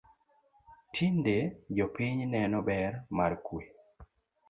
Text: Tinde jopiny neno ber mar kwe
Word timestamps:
Tinde 0.93 1.35
jopiny 1.77 2.21
neno 2.33 2.59
ber 2.67 2.91
mar 3.17 3.33
kwe 3.45 3.63